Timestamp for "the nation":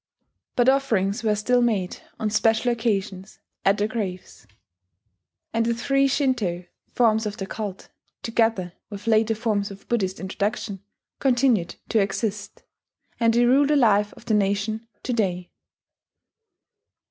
14.25-14.87